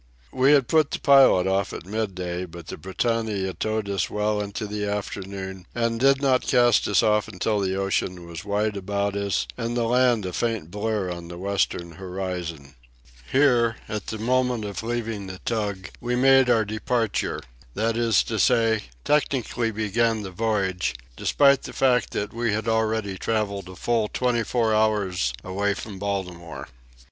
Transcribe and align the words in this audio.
We 0.31 0.53
had 0.53 0.67
put 0.67 0.89
the 0.89 0.97
pilot 0.99 1.45
off 1.45 1.73
at 1.73 1.85
midday, 1.85 2.45
but 2.45 2.65
the 2.65 2.77
Britannia 2.77 3.53
towed 3.53 3.87
us 3.87 4.09
well 4.09 4.41
into 4.41 4.65
the 4.65 4.83
afternoon 4.83 5.67
and 5.75 5.99
did 5.99 6.23
not 6.23 6.41
cast 6.47 6.87
us 6.87 7.03
off 7.03 7.27
until 7.27 7.59
the 7.59 7.75
ocean 7.75 8.25
was 8.25 8.43
wide 8.43 8.75
about 8.75 9.15
us 9.15 9.45
and 9.59 9.77
the 9.77 9.83
land 9.83 10.25
a 10.25 10.33
faint 10.33 10.71
blur 10.71 11.11
on 11.11 11.27
the 11.27 11.37
western 11.37 11.91
horizon. 11.91 12.73
Here, 13.31 13.75
at 13.87 14.07
the 14.07 14.17
moment 14.17 14.65
of 14.65 14.81
leaving 14.81 15.27
the 15.27 15.37
tug, 15.45 15.89
we 15.99 16.15
made 16.15 16.49
our 16.49 16.65
"departure"—that 16.65 17.95
is 17.95 18.23
to 18.23 18.39
say, 18.39 18.85
technically 19.05 19.69
began 19.69 20.23
the 20.23 20.31
voyage, 20.31 20.95
despite 21.15 21.61
the 21.61 21.73
fact 21.73 22.09
that 22.13 22.33
we 22.33 22.51
had 22.53 22.67
already 22.67 23.19
travelled 23.19 23.69
a 23.69 23.75
full 23.75 24.07
twenty 24.07 24.41
four 24.43 24.73
hours 24.73 25.31
away 25.43 25.75
from 25.75 25.99
Baltimore. 25.99 26.69